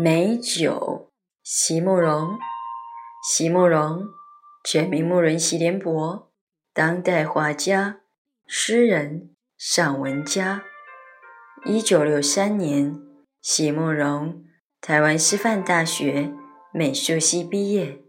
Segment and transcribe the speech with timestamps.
[0.00, 1.10] 美酒，
[1.42, 2.38] 席慕容。
[3.28, 4.04] 席慕容，
[4.62, 6.30] 全名慕人席联博，
[6.72, 7.98] 当代画家、
[8.46, 10.62] 诗人、散文家。
[11.64, 12.94] 一九六三年，
[13.42, 14.44] 席慕容
[14.80, 16.32] 台湾师范大学
[16.72, 18.00] 美术系毕业。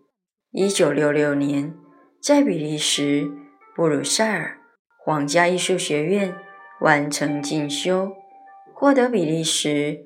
[0.51, 1.73] 一九六六年，
[2.21, 3.31] 在比利时
[3.76, 4.59] 布鲁塞尔
[5.03, 6.37] 皇家艺术学院
[6.81, 8.12] 完成进修，
[8.76, 10.05] 获得比利时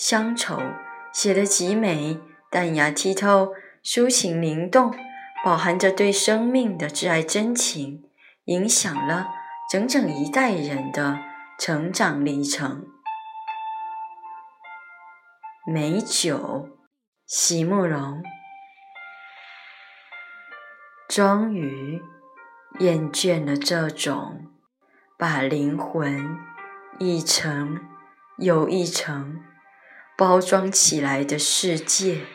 [0.00, 0.58] 乡愁，
[1.12, 2.18] 写得极美，
[2.50, 3.52] 淡雅剔透，
[3.84, 4.94] 抒情灵动，
[5.44, 8.04] 饱含着对生命的挚爱真情，
[8.44, 9.28] 影响了
[9.70, 11.18] 整整一代人的
[11.58, 12.86] 成长历程。
[15.70, 16.70] 美酒，
[17.26, 18.22] 席慕容。
[21.10, 22.00] 终于
[22.78, 24.46] 厌倦了这种
[25.18, 26.38] 把灵魂
[26.98, 27.78] 一层
[28.38, 29.42] 又一层
[30.20, 32.26] 包装起来的世界，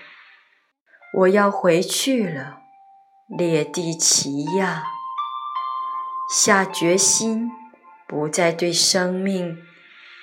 [1.19, 2.61] 我要回去了，
[3.37, 4.85] 列地奇亚，
[6.33, 7.51] 下决心
[8.07, 9.61] 不再对生命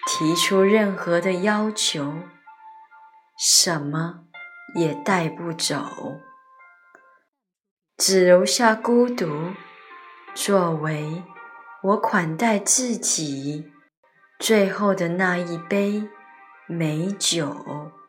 [0.04, 2.14] 提出任何的要求。
[3.38, 4.24] 什么
[4.74, 5.86] 也带不走，
[7.96, 9.52] 只留下孤独，
[10.34, 11.22] 作为
[11.84, 13.70] 我款待自己
[14.40, 16.08] 最后的那一杯
[16.72, 18.01] 美酒。